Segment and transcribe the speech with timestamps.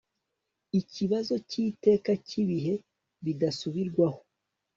[0.79, 2.73] Ikibazo cyiteka cyibihe
[3.25, 4.19] bidasubirwaho